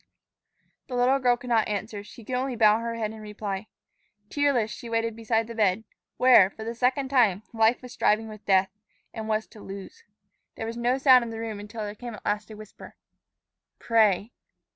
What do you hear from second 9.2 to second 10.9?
was to lose. There was